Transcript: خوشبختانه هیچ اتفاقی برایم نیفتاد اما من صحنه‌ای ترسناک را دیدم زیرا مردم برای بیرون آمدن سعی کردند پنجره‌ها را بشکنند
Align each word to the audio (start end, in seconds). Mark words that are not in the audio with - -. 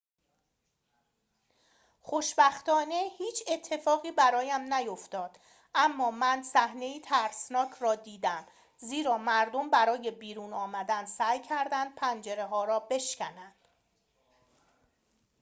خوشبختانه 2.01 3.09
هیچ 3.17 3.43
اتفاقی 3.47 4.11
برایم 4.11 4.73
نیفتاد 4.73 5.39
اما 5.75 6.11
من 6.11 6.43
صحنه‌ای 6.43 6.99
ترسناک 6.99 7.69
را 7.79 7.95
دیدم 7.95 8.45
زیرا 8.77 9.17
مردم 9.17 9.69
برای 9.69 10.11
بیرون 10.11 10.53
آمدن 10.53 11.05
سعی 11.05 11.39
کردند 11.39 11.95
پنجره‌ها 11.95 12.63
را 12.65 12.79
بشکنند 12.79 13.55